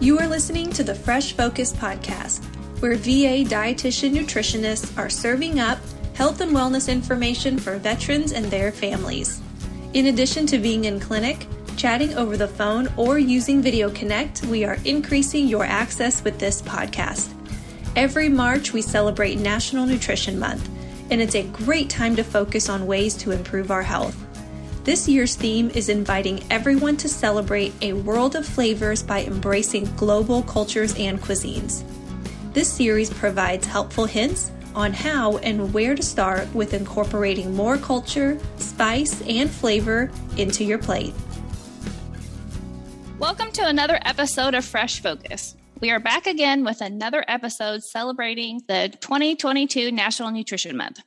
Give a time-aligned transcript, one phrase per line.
[0.00, 2.44] You are listening to the Fresh Focus podcast,
[2.80, 5.80] where VA dietitian nutritionists are serving up
[6.14, 9.40] health and wellness information for veterans and their families.
[9.94, 14.64] In addition to being in clinic, chatting over the phone, or using Video Connect, we
[14.64, 17.34] are increasing your access with this podcast.
[17.96, 20.70] Every March, we celebrate National Nutrition Month,
[21.10, 24.16] and it's a great time to focus on ways to improve our health.
[24.88, 30.42] This year's theme is inviting everyone to celebrate a world of flavors by embracing global
[30.44, 31.82] cultures and cuisines.
[32.54, 38.38] This series provides helpful hints on how and where to start with incorporating more culture,
[38.56, 41.12] spice, and flavor into your plate.
[43.18, 45.54] Welcome to another episode of Fresh Focus.
[45.80, 51.02] We are back again with another episode celebrating the 2022 National Nutrition Month.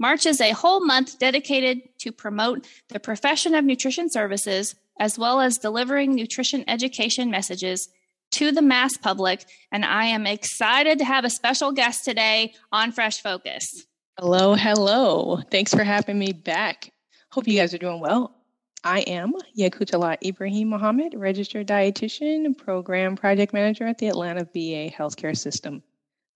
[0.00, 5.40] March is a whole month dedicated to promote the profession of nutrition services as well
[5.40, 7.88] as delivering nutrition education messages
[8.30, 9.44] to the mass public.
[9.70, 13.86] And I am excited to have a special guest today on Fresh Focus.
[14.18, 15.40] Hello, hello.
[15.50, 16.90] Thanks for having me back.
[17.30, 18.34] Hope you guys are doing well.
[18.82, 25.36] I am Yakutala Ibrahim Mohammed, registered dietitian, program project manager at the Atlanta VA Healthcare
[25.36, 25.82] System.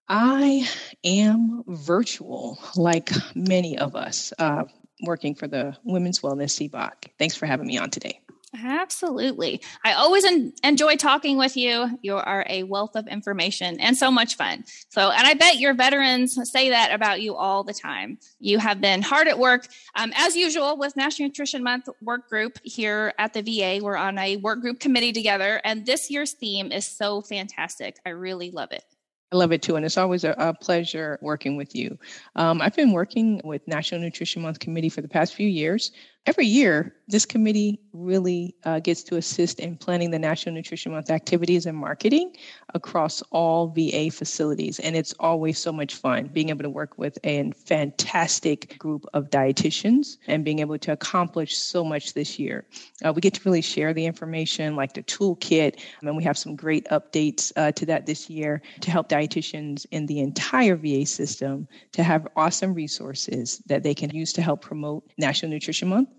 [0.07, 0.67] I
[1.03, 4.65] am virtual, like many of us, uh,
[5.01, 7.11] working for the Women's Wellness CBOC.
[7.17, 8.19] Thanks for having me on today.
[8.63, 9.61] Absolutely.
[9.83, 11.99] I always en- enjoy talking with you.
[12.01, 14.63] You are a wealth of information and so much fun.
[14.89, 18.17] So, and I bet your veterans say that about you all the time.
[18.39, 22.59] You have been hard at work, um, as usual, with National Nutrition Month work group
[22.63, 23.83] here at the VA.
[23.83, 27.97] We're on a work group committee together, and this year's theme is so fantastic.
[28.05, 28.85] I really love it.
[29.31, 31.97] I love it too, and it's always a, a pleasure working with you.
[32.35, 35.91] Um, I've been working with National Nutrition Month Committee for the past few years.
[36.27, 41.11] Every year, this committee really uh, gets to assist in planning the National Nutrition Month
[41.11, 42.35] activities and marketing
[42.73, 44.79] across all VA facilities.
[44.79, 49.29] And it's always so much fun being able to work with a fantastic group of
[49.29, 52.65] dietitians and being able to accomplish so much this year.
[53.03, 56.55] Uh, we get to really share the information like the toolkit, and we have some
[56.55, 61.67] great updates uh, to that this year to help dietitians in the entire VA system
[61.91, 66.09] to have awesome resources that they can use to help promote National Nutrition Month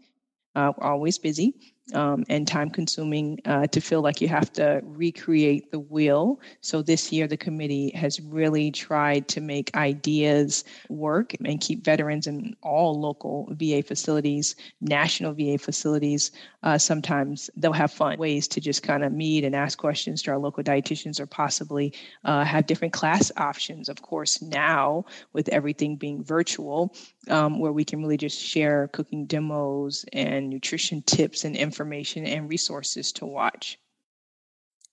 [0.56, 1.54] uh, always busy
[1.94, 6.40] um, and time consuming uh, to feel like you have to recreate the wheel.
[6.60, 12.26] So this year, the committee has really tried to make ideas work and keep veterans
[12.26, 16.32] in all local VA facilities, national VA facilities.
[16.64, 20.32] Uh, sometimes they'll have fun ways to just kind of meet and ask questions to
[20.32, 21.92] our local dietitians or possibly
[22.24, 23.88] uh, have different class options.
[23.88, 26.92] Of course, now with everything being virtual,
[27.28, 32.26] um, where we can really just share cooking demos and nutrition tips and information information
[32.26, 33.78] and resources to watch.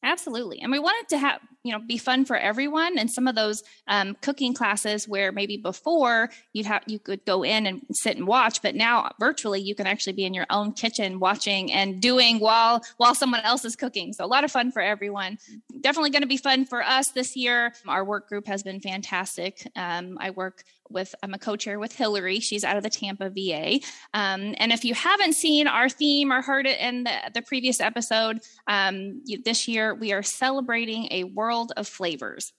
[0.06, 0.60] Absolutely.
[0.60, 2.98] And we want it to have, you know, be fun for everyone.
[2.98, 7.42] And some of those um, cooking classes where maybe before you'd have, you could go
[7.44, 10.74] in and sit and watch, but now virtually you can actually be in your own
[10.74, 14.12] kitchen watching and doing while, while someone else is cooking.
[14.12, 15.38] So a lot of fun for everyone.
[15.80, 17.72] Definitely going to be fun for us this year.
[17.88, 19.66] Our work group has been fantastic.
[19.78, 22.40] Um, I work with I'm a co-chair with Hillary.
[22.40, 23.80] She's out of the Tampa VA.
[24.14, 27.80] Um, and if you haven't seen our theme or heard it in the, the previous
[27.80, 32.54] episode, um, this year we are celebrating a world of flavors.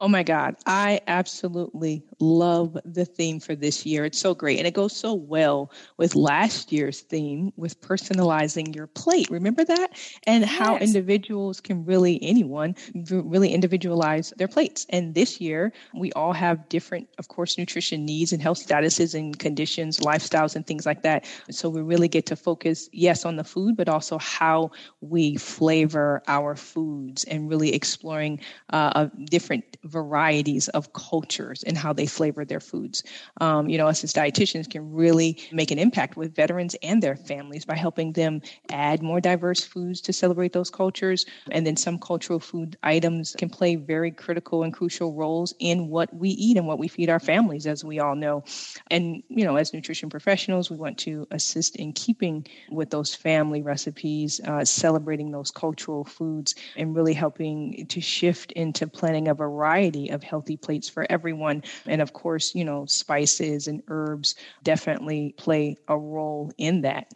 [0.00, 0.54] Oh my God.
[0.64, 4.04] I absolutely love the theme for this year.
[4.04, 4.58] It's so great.
[4.58, 9.28] And it goes so well with last year's theme with personalizing your plate.
[9.28, 9.98] Remember that?
[10.24, 10.56] And yes.
[10.56, 12.76] how individuals can really, anyone,
[13.10, 14.86] really individualize their plates.
[14.90, 19.36] And this year, we all have different, of course, nutrition needs and health statuses and
[19.36, 21.24] conditions, lifestyles, and things like that.
[21.50, 24.70] So we really get to focus, yes, on the food, but also how
[25.00, 28.38] we flavor our foods and really exploring
[28.70, 33.02] uh, different varieties of cultures and how they flavor their foods.
[33.40, 37.16] Um, you know, us as dietitians can really make an impact with veterans and their
[37.16, 41.24] families by helping them add more diverse foods to celebrate those cultures.
[41.50, 46.12] And then some cultural food items can play very critical and crucial roles in what
[46.14, 48.44] we eat and what we feed our families, as we all know.
[48.90, 53.62] And, you know, as nutrition professionals, we want to assist in keeping with those family
[53.62, 59.77] recipes, uh, celebrating those cultural foods, and really helping to shift into planning a variety
[59.78, 61.62] variety of healthy plates for everyone.
[61.86, 67.12] And of course, you know, spices and herbs definitely play a role in that.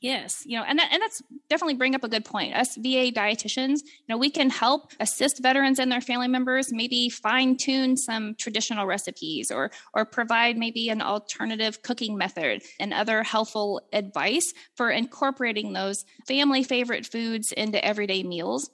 [0.00, 2.54] Yes, you know, and that, and that's definitely bring up a good point.
[2.54, 7.08] Us VA dietitians, you know, we can help assist veterans and their family members maybe
[7.08, 13.22] fine tune some traditional recipes or or provide maybe an alternative cooking method and other
[13.22, 18.70] helpful advice for incorporating those family favorite foods into everyday meals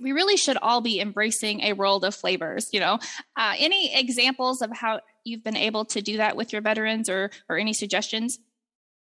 [0.00, 2.98] we really should all be embracing a world of flavors you know?
[3.36, 7.30] Uh, any examples of how you've been able to do that with your veterans or
[7.48, 8.38] or any suggestions?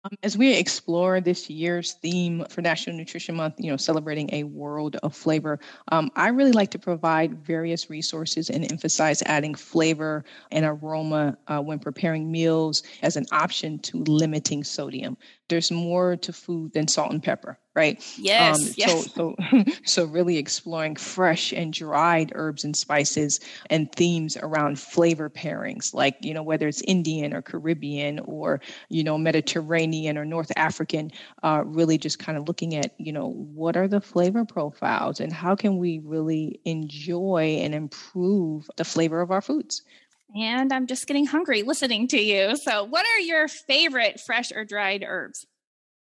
[0.06, 4.44] Um, as we explore this year's theme for National Nutrition Month, you know, celebrating a
[4.44, 5.58] world of flavor,
[5.92, 11.60] um, I really like to provide various resources and emphasize adding flavor and aroma uh,
[11.60, 15.16] when preparing meals as an option to limiting sodium.
[15.48, 19.12] There's more to food than salt and pepper right yes, um, yes.
[19.12, 23.40] So, so so really exploring fresh and dried herbs and spices
[23.70, 29.02] and themes around flavor pairings like you know whether it's indian or caribbean or you
[29.02, 31.10] know mediterranean or north african
[31.42, 35.32] uh, really just kind of looking at you know what are the flavor profiles and
[35.32, 39.82] how can we really enjoy and improve the flavor of our foods
[40.34, 42.56] and I'm just getting hungry listening to you.
[42.56, 45.46] So, what are your favorite fresh or dried herbs?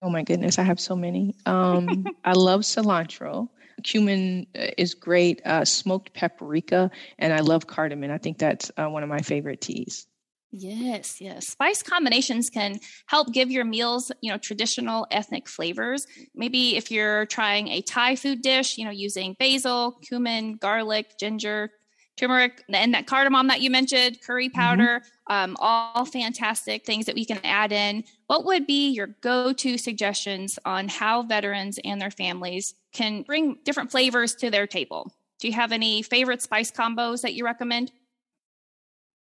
[0.05, 1.33] Oh my goodness, I have so many.
[1.47, 3.49] Um, I love cilantro.
[3.81, 5.41] Cumin uh, is great.
[5.43, 8.11] Uh, smoked paprika, and I love cardamom.
[8.11, 10.05] I think that's uh, one of my favorite teas.
[10.51, 11.47] Yes, yes.
[11.47, 16.05] Spice combinations can help give your meals, you know, traditional ethnic flavors.
[16.35, 21.71] Maybe if you're trying a Thai food dish, you know, using basil, cumin, garlic, ginger,
[22.17, 24.59] turmeric and that cardamom that you mentioned, curry mm-hmm.
[24.59, 25.33] powder, mm-hmm.
[25.33, 28.03] um, all fantastic things that we can add in.
[28.27, 33.57] What would be your go to suggestions on how veterans and their families can bring
[33.63, 35.11] different flavors to their table?
[35.39, 37.91] Do you have any favorite spice combos that you recommend?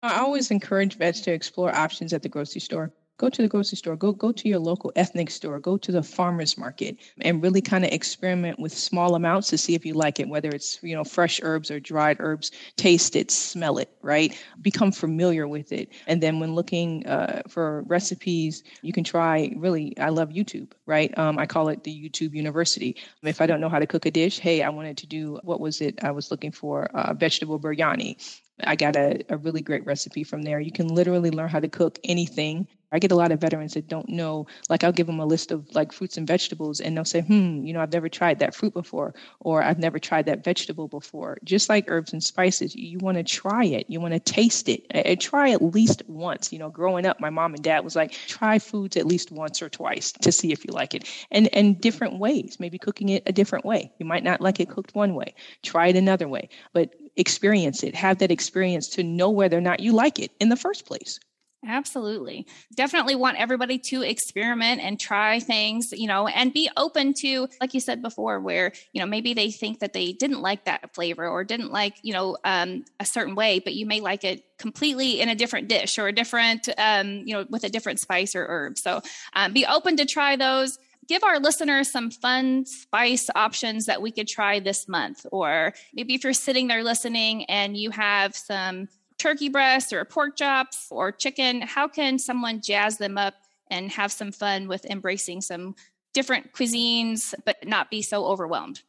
[0.01, 3.77] I always encourage vets to explore options at the grocery store go to the grocery
[3.77, 7.61] store, go go to your local ethnic store, go to the farmers market and really
[7.61, 10.95] kind of experiment with small amounts to see if you like it, whether it's, you
[10.95, 14.41] know, fresh herbs or dried herbs, taste it, smell it, right?
[14.61, 15.91] Become familiar with it.
[16.07, 21.15] And then when looking uh, for recipes, you can try really, I love YouTube, right?
[21.17, 22.95] Um, I call it the YouTube University.
[23.21, 25.59] If I don't know how to cook a dish, hey, I wanted to do, what
[25.59, 26.01] was it?
[26.01, 28.15] I was looking for uh, vegetable biryani.
[28.63, 30.59] I got a, a really great recipe from there.
[30.59, 32.67] You can literally learn how to cook anything.
[32.91, 35.51] I get a lot of veterans that don't know, like I'll give them a list
[35.51, 38.55] of like fruits and vegetables and they'll say, hmm, you know, I've never tried that
[38.55, 41.37] fruit before, or I've never tried that vegetable before.
[41.43, 43.85] Just like herbs and spices, you, want to try it.
[43.87, 44.85] You want to taste it.
[44.91, 46.51] And try at least once.
[46.51, 49.61] You know, growing up, my mom and dad was like, try foods at least once
[49.61, 51.09] or twice to see if you like it.
[51.31, 53.91] And and different ways, maybe cooking it a different way.
[53.99, 55.33] You might not like it cooked one way.
[55.63, 56.49] Try it another way.
[56.73, 60.49] But experience it, have that experience to know whether or not you like it in
[60.49, 61.19] the first place.
[61.65, 62.47] Absolutely.
[62.73, 67.73] Definitely want everybody to experiment and try things, you know, and be open to, like
[67.73, 71.27] you said before, where, you know, maybe they think that they didn't like that flavor
[71.27, 75.19] or didn't like, you know, um, a certain way, but you may like it completely
[75.19, 78.45] in a different dish or a different, um, you know, with a different spice or
[78.47, 78.77] herb.
[78.77, 79.01] So
[79.33, 80.77] um, be open to try those
[81.09, 85.25] give our listeners some fun spice options that we could try this month.
[85.31, 88.87] Or maybe if you're sitting there listening and you have some
[89.19, 93.35] turkey breast or pork chops or chicken, how can someone jazz them up
[93.69, 95.75] and have some fun with embracing some
[96.13, 98.81] different cuisines, but not be so overwhelmed?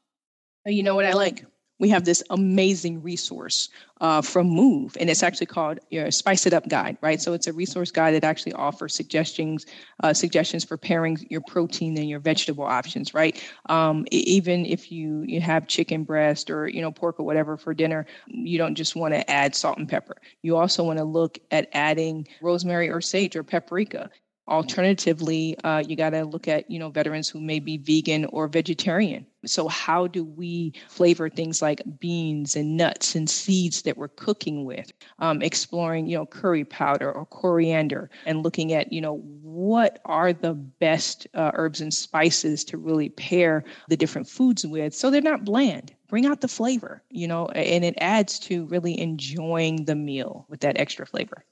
[0.65, 1.45] You know what I like?
[1.81, 6.53] We have this amazing resource uh, from Move, and it's actually called your Spice It
[6.53, 7.21] Up Guide, right?
[7.21, 9.67] So it's a resource guide that actually offers suggestions
[10.03, 13.43] uh, suggestions for pairing your protein and your vegetable options, right?
[13.67, 17.75] Um, even if you you have chicken breast or you know pork or whatever for
[17.75, 20.17] dinner, you don't just want to add salt and pepper.
[20.43, 24.11] You also want to look at adding rosemary or sage or paprika
[24.49, 28.49] Alternatively, uh, you got to look at you know veterans who may be vegan or
[28.49, 29.25] vegetarian.
[29.47, 34.65] So how do we flavor things like beans and nuts and seeds that we're cooking
[34.65, 34.93] with?
[35.21, 40.33] Um, exploring you know curry powder or coriander and looking at you know what are
[40.33, 45.21] the best uh, herbs and spices to really pair the different foods with, so they're
[45.21, 45.95] not bland.
[46.09, 50.61] Bring out the flavor, you know, and it adds to really enjoying the meal with
[50.61, 51.45] that extra flavor.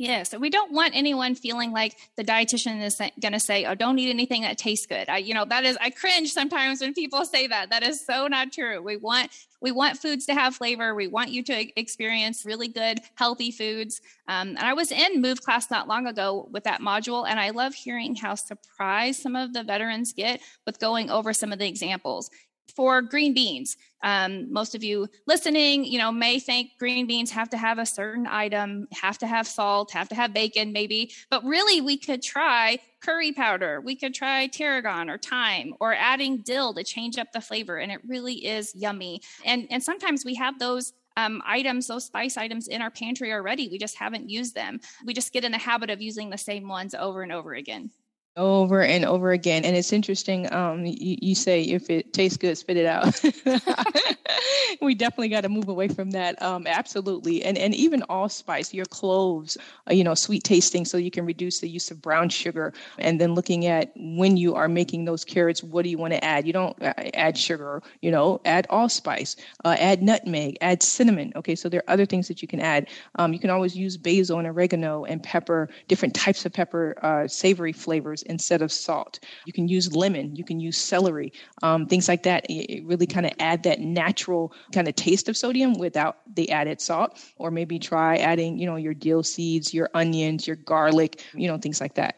[0.00, 3.74] Yeah, so we don't want anyone feeling like the dietitian is going to say, "Oh,
[3.74, 6.94] don't eat anything that tastes good." I, you know, that is I cringe sometimes when
[6.94, 7.70] people say that.
[7.70, 8.80] That is so not true.
[8.80, 10.94] We want we want foods to have flavor.
[10.94, 14.00] We want you to experience really good, healthy foods.
[14.28, 17.50] Um, and I was in Move class not long ago with that module, and I
[17.50, 21.66] love hearing how surprised some of the veterans get with going over some of the
[21.66, 22.30] examples
[22.74, 23.76] for green beans.
[24.02, 27.86] Um, most of you listening, you know, may think green beans have to have a
[27.86, 31.12] certain item, have to have salt, have to have bacon, maybe.
[31.30, 33.80] But really, we could try curry powder.
[33.80, 37.90] We could try tarragon or thyme or adding dill to change up the flavor, and
[37.90, 39.20] it really is yummy.
[39.44, 43.68] And and sometimes we have those um, items, those spice items in our pantry already.
[43.68, 44.78] We just haven't used them.
[45.04, 47.90] We just get in the habit of using the same ones over and over again
[48.36, 49.64] over and over again.
[49.64, 53.20] And it's interesting um, you, you, say if it tastes good spit it out
[54.80, 56.40] we definitely got to move away from that.
[56.42, 59.56] Um, absolutely, and and even allspice, your cloves,
[59.88, 62.72] uh, you know, sweet tasting, so you can reduce the use of brown sugar.
[62.98, 66.24] And then looking at when you are making those carrots, what do you want to
[66.24, 66.46] add?
[66.46, 71.32] You don't uh, add sugar, you know, add allspice, uh, add nutmeg, add cinnamon.
[71.36, 72.88] Okay, so there are other things that you can add.
[73.16, 77.28] Um, you can always use basil and oregano and pepper, different types of pepper, uh,
[77.28, 79.20] savory flavors instead of salt.
[79.44, 80.36] You can use lemon.
[80.36, 81.32] You can use celery,
[81.62, 82.46] um, things like that.
[82.48, 83.80] It really kind of add that
[84.18, 87.18] natural kind of taste of sodium without the added salt.
[87.36, 91.58] Or maybe try adding, you know, your dill seeds, your onions, your garlic, you know,
[91.58, 92.16] things like that.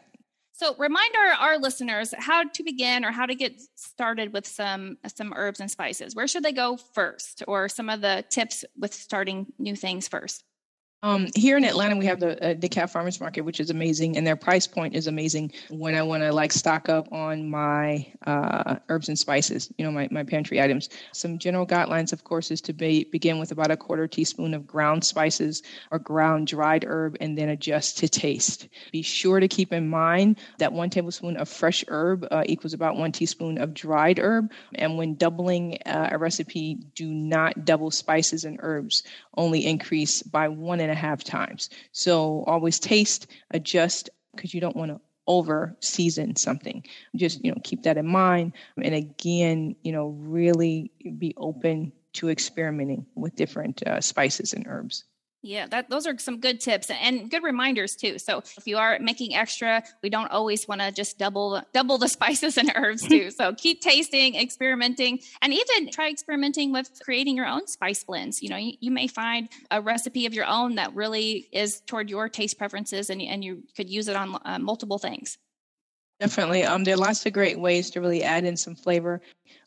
[0.53, 4.97] So remind our, our listeners how to begin or how to get started with some
[5.15, 6.15] some herbs and spices.
[6.15, 10.43] Where should they go first or some of the tips with starting new things first?
[11.03, 14.27] Um, here in Atlanta, we have the uh, DeKalb Farmers Market, which is amazing, and
[14.27, 15.51] their price point is amazing.
[15.71, 19.91] When I want to like stock up on my uh, herbs and spices, you know,
[19.91, 20.89] my, my pantry items.
[21.11, 24.67] Some general guidelines, of course, is to be, begin with about a quarter teaspoon of
[24.67, 28.67] ground spices or ground dried herb, and then adjust to taste.
[28.91, 32.95] Be sure to keep in mind that one tablespoon of fresh herb uh, equals about
[32.95, 38.45] one teaspoon of dried herb, and when doubling uh, a recipe, do not double spices
[38.45, 39.01] and herbs.
[39.35, 41.69] Only increase by one and and a half times.
[41.91, 46.83] So always taste, adjust, because you don't want to over season something.
[47.15, 48.53] Just, you know, keep that in mind.
[48.83, 55.05] And again, you know, really be open to experimenting with different uh, spices and herbs.
[55.43, 58.19] Yeah, that those are some good tips and good reminders too.
[58.19, 62.07] So if you are making extra, we don't always want to just double double the
[62.17, 63.31] spices and herbs too.
[63.37, 68.43] so keep tasting, experimenting, and even try experimenting with creating your own spice blends.
[68.43, 72.09] You know, you, you may find a recipe of your own that really is toward
[72.09, 75.39] your taste preferences, and and you could use it on uh, multiple things.
[76.19, 76.63] Definitely.
[76.65, 79.21] Um, there are lots of great ways to really add in some flavor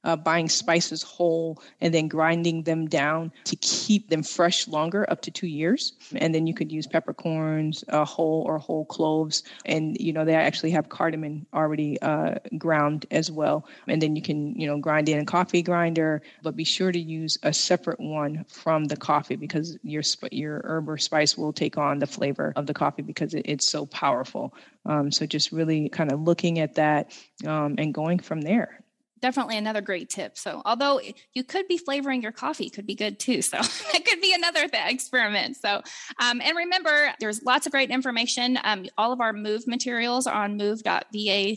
[0.04, 5.22] uh, buying spices whole and then grinding them down to keep them fresh longer, up
[5.22, 5.94] to two years.
[6.14, 9.42] And then you could use peppercorns uh, whole or whole cloves.
[9.64, 13.66] And, you know, they actually have cardamom already uh, ground as well.
[13.88, 17.00] And then you can, you know, grind in a coffee grinder, but be sure to
[17.00, 21.78] use a separate one from the coffee because your, your herb or spice will take
[21.78, 24.54] on the flavor of the coffee because it, it's so powerful.
[24.86, 27.12] Um, so just really kind of looking at that
[27.46, 28.83] um, and going from there
[29.24, 30.36] definitely another great tip.
[30.36, 31.00] So, although
[31.32, 33.40] you could be flavoring your coffee, could be good too.
[33.54, 33.58] So,
[33.94, 35.56] it could be another th- experiment.
[35.56, 35.80] So,
[36.18, 38.58] um, and remember, there's lots of great information.
[38.64, 41.56] Um, all of our move materials are on move.va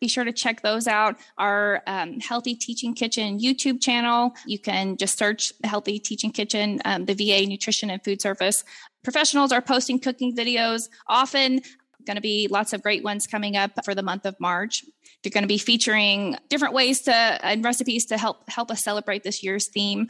[0.00, 4.96] be sure to check those out our um, healthy teaching kitchen youtube channel you can
[4.96, 8.62] just search healthy teaching kitchen um, the va nutrition and food service
[9.02, 11.60] professionals are posting cooking videos often
[12.08, 14.82] going to be lots of great ones coming up for the month of march
[15.22, 19.24] they're going to be featuring different ways to and recipes to help help us celebrate
[19.24, 20.08] this year's theme.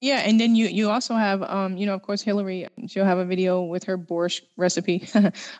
[0.00, 3.18] Yeah, and then you you also have um you know of course Hillary she'll have
[3.18, 5.08] a video with her borscht recipe,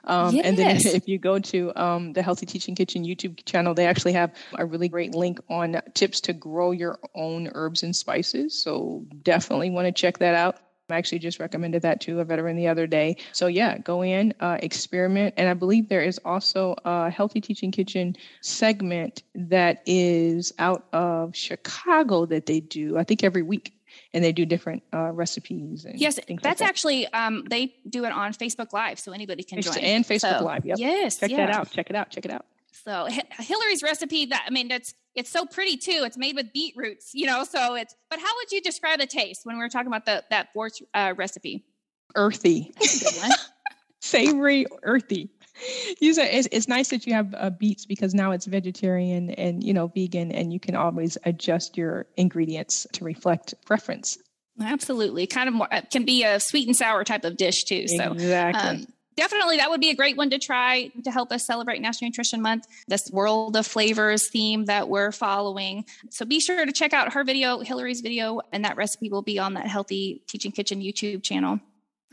[0.04, 0.44] um, yes.
[0.44, 4.12] and then if you go to um the Healthy Teaching Kitchen YouTube channel they actually
[4.12, 8.62] have a really great link on tips to grow your own herbs and spices.
[8.62, 10.58] So definitely want to check that out.
[10.88, 13.16] I actually just recommended that to a veteran the other day.
[13.32, 15.34] So, yeah, go in, uh, experiment.
[15.36, 21.34] And I believe there is also a Healthy Teaching Kitchen segment that is out of
[21.34, 23.72] Chicago that they do, I think, every week.
[24.12, 25.86] And they do different uh, recipes.
[25.94, 26.60] yes, that's like that.
[26.60, 29.78] actually, um, they do it on Facebook Live, so anybody can join.
[29.78, 30.78] And Facebook so, Live, yep.
[30.78, 31.18] Yes.
[31.18, 31.46] Check yeah.
[31.46, 31.70] that out.
[31.70, 32.10] Check it out.
[32.10, 32.44] Check it out.
[32.84, 36.02] So Hillary's recipe that I mean that's it's so pretty too.
[36.04, 37.44] It's made with beetroots, you know.
[37.44, 40.22] So it's but how would you describe the taste when we were talking about the
[40.30, 41.64] that borscht uh, recipe?
[42.14, 42.72] Earthy,
[44.00, 45.30] savory, earthy.
[46.00, 46.32] Use it.
[46.32, 49.88] It's, it's nice that you have uh, beets because now it's vegetarian and you know
[49.88, 54.18] vegan, and you can always adjust your ingredients to reflect preference.
[54.60, 57.88] Absolutely, kind of more can be a sweet and sour type of dish too.
[57.88, 58.70] So exactly.
[58.70, 62.08] Um, definitely that would be a great one to try to help us celebrate National
[62.08, 65.84] Nutrition Month, this world of flavors theme that we're following.
[66.10, 69.38] So be sure to check out her video, Hillary's video, and that recipe will be
[69.38, 71.60] on that Healthy Teaching Kitchen YouTube channel.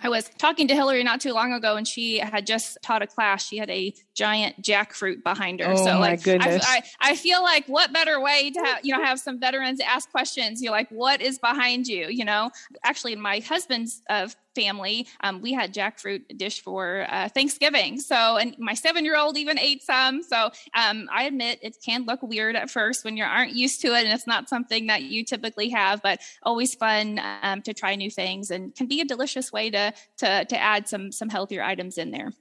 [0.01, 3.07] I was talking to Hillary not too long ago, and she had just taught a
[3.07, 3.47] class.
[3.47, 5.71] She had a giant jackfruit behind her.
[5.71, 6.65] Oh, so, like, goodness.
[6.67, 9.79] I, I, I, feel like what better way to have, you know have some veterans
[9.79, 10.61] ask questions?
[10.61, 12.07] You're like, what is behind you?
[12.07, 12.51] You know,
[12.83, 17.99] actually, my husband's uh, family, um, we had jackfruit dish for uh, Thanksgiving.
[17.99, 20.23] So, and my seven year old even ate some.
[20.23, 23.87] So, um, I admit it can look weird at first when you aren't used to
[23.89, 27.95] it and it's not something that you typically have, but always fun um, to try
[27.95, 31.63] new things and can be a delicious way to to to add some some healthier
[31.63, 32.31] items in there.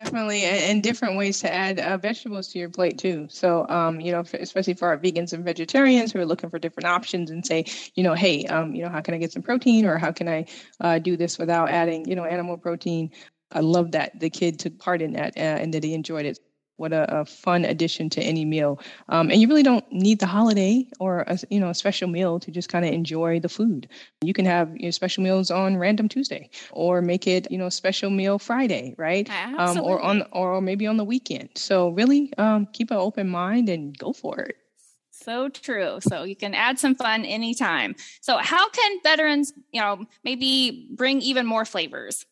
[0.00, 3.26] Definitely, and different ways to add uh, vegetables to your plate too.
[3.28, 6.86] So, um, you know, especially for our vegans and vegetarians who are looking for different
[6.86, 7.64] options and say,
[7.96, 10.28] you know, hey, um, you know, how can I get some protein, or how can
[10.28, 10.46] I
[10.80, 13.10] uh, do this without adding, you know, animal protein?
[13.50, 16.38] I love that the kid took part in that uh, and that he enjoyed it
[16.78, 18.80] what a, a, fun addition to any meal.
[19.08, 22.40] Um, and you really don't need the holiday or a, you know a special meal
[22.40, 23.88] to just kind of enjoy the food.
[24.22, 27.68] You can have you know, special meals on Random Tuesday, or make it you know
[27.68, 29.28] special meal Friday, right?
[29.58, 31.50] Um, or on or maybe on the weekend.
[31.56, 34.56] So really um, keep an open mind and go for it.
[35.10, 35.98] So true.
[36.00, 37.96] So you can add some fun anytime.
[38.20, 42.24] So how can veterans, you know, maybe bring even more flavors?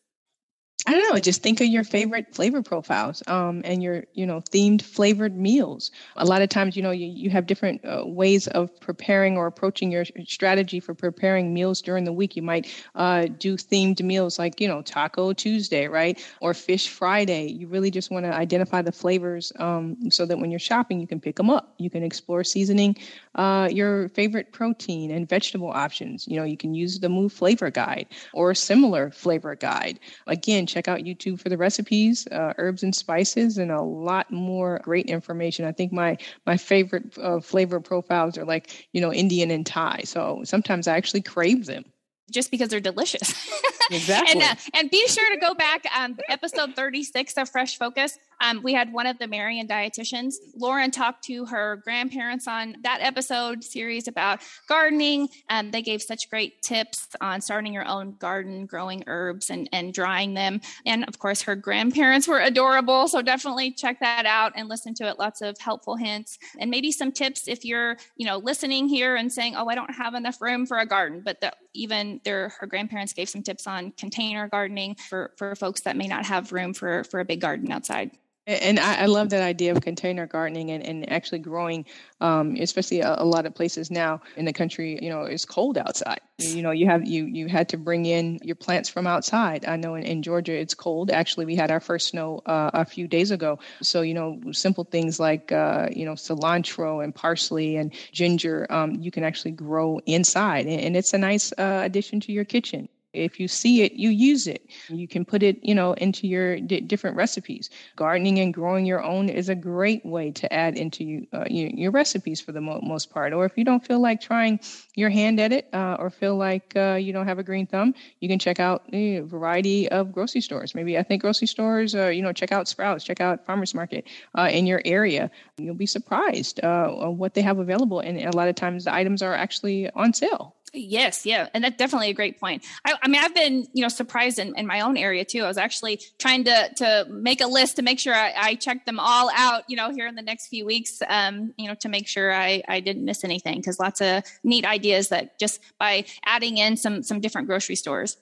[0.85, 1.19] I don't know.
[1.19, 5.91] Just think of your favorite flavor profiles um, and your, you know, themed flavored meals.
[6.15, 9.47] A lot of times, you know, you, you have different uh, ways of preparing or
[9.47, 12.35] approaching your strategy for preparing meals during the week.
[12.37, 16.23] You might uh, do themed meals like, you know, Taco Tuesday, right?
[16.41, 17.47] Or Fish Friday.
[17.51, 21.07] You really just want to identify the flavors um, so that when you're shopping, you
[21.07, 21.73] can pick them up.
[21.79, 22.95] You can explore seasoning
[23.35, 26.27] uh, your favorite protein and vegetable options.
[26.27, 29.99] You know, you can use the Move Flavor Guide or a similar flavor guide.
[30.27, 34.79] Again, check out YouTube for the recipes, uh, herbs and spices, and a lot more
[34.83, 35.65] great information.
[35.65, 40.01] I think my my favorite uh, flavor profiles are like you know Indian and Thai.
[40.05, 41.85] So sometimes I actually crave them
[42.31, 43.33] just because they're delicious.
[43.89, 44.33] Exactly.
[44.33, 48.17] and, uh, and be sure to go back um, episode 36 of Fresh Focus.
[48.41, 50.35] Um, we had one of the Marion dietitians.
[50.55, 55.29] Lauren talked to her grandparents on that episode series about gardening.
[55.49, 59.93] Um, they gave such great tips on starting your own garden, growing herbs, and, and
[59.93, 60.61] drying them.
[60.85, 63.07] And of course, her grandparents were adorable.
[63.07, 65.19] So definitely check that out and listen to it.
[65.19, 69.31] Lots of helpful hints and maybe some tips if you're, you know, listening here and
[69.31, 72.67] saying, "Oh, I don't have enough room for a garden," but the, even their her
[72.67, 76.73] grandparents gave some tips on container gardening for for folks that may not have room
[76.73, 78.11] for for a big garden outside.
[78.47, 81.83] And I, I, love that idea of container gardening and, and actually growing,
[82.21, 85.77] um, especially a, a, lot of places now in the country, you know, it's cold
[85.77, 86.21] outside.
[86.37, 89.65] You know, you have you you had to bring in your plants from outside.
[89.65, 91.11] I know in, in Georgia it's cold.
[91.11, 93.59] Actually, we had our first snow uh, a few days ago.
[93.81, 98.95] So you know, simple things like uh, you know cilantro and parsley and ginger, um,
[98.95, 102.87] you can actually grow inside, and, and it's a nice uh, addition to your kitchen.
[103.17, 104.69] If you see it, you use it.
[104.89, 107.69] You can put it, you know, into your d- different recipes.
[107.95, 111.69] Gardening and growing your own is a great way to add into you, uh, your,
[111.69, 113.33] your, recipes for the mo- most part.
[113.33, 114.59] Or if you don't feel like trying
[114.95, 117.93] your hand at it uh, or feel like uh, you don't have a green thumb,
[118.19, 120.75] you can check out a variety of grocery stores.
[120.75, 124.49] Maybe ethnic grocery stores, uh, you know, check out Sprouts, check out Farmers Market uh,
[124.51, 125.31] in your area.
[125.57, 127.99] You'll be surprised uh, what they have available.
[127.99, 130.56] And a lot of times the items are actually on sale.
[130.77, 132.63] Yes, yeah, and that's definitely a great point.
[132.85, 135.43] I, I mean, I've been you know surprised in, in, my own area too.
[135.43, 138.85] I was actually trying to to make a list to make sure I, I check
[138.85, 139.63] them all out.
[139.67, 142.61] You know, here in the next few weeks, um, you know, to make sure I
[142.67, 147.01] I didn't miss anything because lots of neat ideas that just by adding in some
[147.01, 148.17] some different grocery stores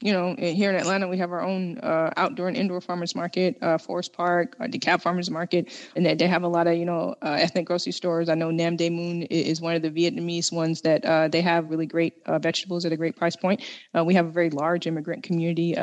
[0.00, 3.58] you know, here in Atlanta, we have our own uh, outdoor and indoor farmers market,
[3.62, 6.86] uh, Forest Park, uh, DeKalb Farmers Market, and they, they have a lot of, you
[6.86, 8.28] know, uh, ethnic grocery stores.
[8.28, 11.68] I know Nam Dae Mun is one of the Vietnamese ones that uh, they have
[11.68, 13.62] really great uh, vegetables at a great price point.
[13.96, 15.74] Uh, we have a very large immigrant community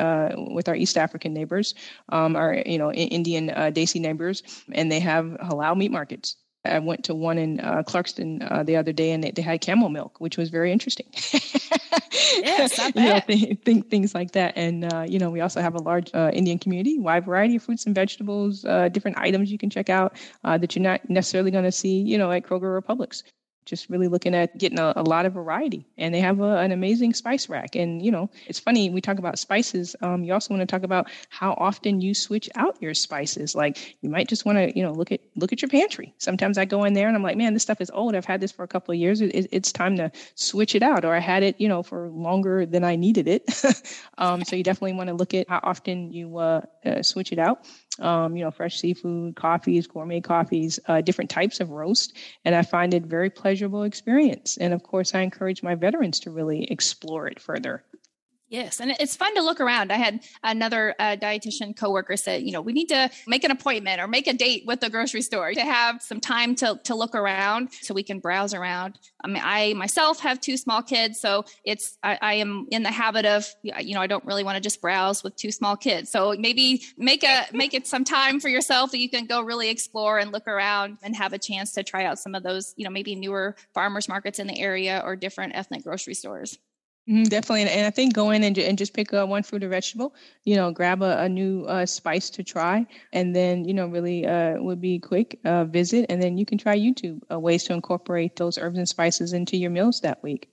[0.52, 1.74] with our East African neighbors,
[2.08, 4.42] um, our, you know, Indian Desi neighbors,
[4.72, 6.36] and they have halal meat markets.
[6.64, 9.60] I went to one in uh, Clarkston uh, the other day, and they, they, had
[9.60, 11.06] camel milk, which was very interesting.
[12.12, 14.52] yes, you know, th- th- things like that.
[14.56, 17.62] And uh, you know, we also have a large uh, Indian community, wide variety of
[17.62, 21.50] fruits and vegetables, uh, different items you can check out uh, that you're not necessarily
[21.50, 23.22] going to see, you know, at Kroger or Publix
[23.64, 25.86] just really looking at getting a, a lot of variety.
[25.98, 27.76] And they have a, an amazing spice rack.
[27.76, 29.94] And, you know, it's funny, we talk about spices.
[30.02, 33.54] Um, you also want to talk about how often you switch out your spices.
[33.54, 36.14] Like you might just want to, you know, look at look at your pantry.
[36.18, 38.14] Sometimes I go in there and I'm like, man, this stuff is old.
[38.14, 39.20] I've had this for a couple of years.
[39.20, 41.04] It, it, it's time to switch it out.
[41.04, 43.62] Or I had it, you know, for longer than I needed it.
[44.18, 47.38] um, so you definitely want to look at how often you uh, uh, switch it
[47.38, 47.66] out
[48.00, 52.16] um, you know, fresh seafood, coffees, gourmet coffees, uh, different types of roast.
[52.44, 54.56] And I find it very pleasurable experience.
[54.56, 57.84] And of course, I encourage my veterans to really explore it further.
[58.50, 59.92] Yes, and it's fun to look around.
[59.92, 64.00] I had another uh, dietitian coworker said, you know, we need to make an appointment
[64.00, 67.14] or make a date with the grocery store to have some time to to look
[67.14, 68.98] around so we can browse around.
[69.22, 72.90] I mean, I myself have two small kids, so it's I, I am in the
[72.90, 76.10] habit of, you know, I don't really want to just browse with two small kids.
[76.10, 79.68] So maybe make a make it some time for yourself that you can go really
[79.68, 82.84] explore and look around and have a chance to try out some of those, you
[82.84, 86.58] know, maybe newer farmers markets in the area or different ethnic grocery stores.
[87.08, 89.68] Mm, definitely, and I think go in and, and just pick uh, one fruit or
[89.68, 90.14] vegetable.
[90.44, 94.26] You know, grab a, a new uh, spice to try, and then you know really
[94.26, 98.36] uh, would be quick uh, visit, and then you can try YouTube ways to incorporate
[98.36, 100.48] those herbs and spices into your meals that week.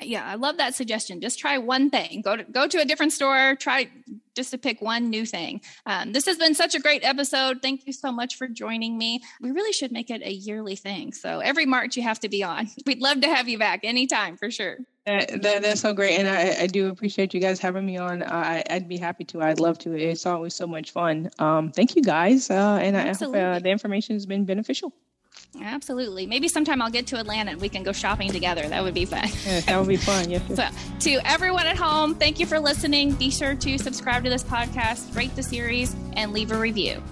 [0.00, 1.20] Yeah, I love that suggestion.
[1.20, 2.22] Just try one thing.
[2.22, 3.54] Go to go to a different store.
[3.54, 3.90] Try
[4.34, 5.60] just to pick one new thing.
[5.86, 7.62] Um, this has been such a great episode.
[7.62, 9.22] Thank you so much for joining me.
[9.40, 11.12] We really should make it a yearly thing.
[11.12, 12.68] So every March you have to be on.
[12.86, 14.78] We'd love to have you back anytime for sure.
[15.06, 18.22] That, that, that's so great, and I, I do appreciate you guys having me on.
[18.22, 19.42] Uh, I, would be happy to.
[19.42, 19.92] I'd love to.
[19.92, 21.28] It's always so much fun.
[21.38, 23.40] Um, thank you guys, uh, and Absolutely.
[23.40, 24.94] I hope uh, the information has been beneficial.
[25.60, 26.26] Absolutely.
[26.26, 28.68] Maybe sometime I'll get to Atlanta and we can go shopping together.
[28.68, 29.28] That would be fun.
[29.44, 30.30] Yes, that would be fun.
[30.30, 30.42] Yes.
[30.54, 30.68] so,
[31.10, 33.12] to everyone at home, thank you for listening.
[33.14, 37.02] Be sure to subscribe to this podcast, rate the series, and leave a review.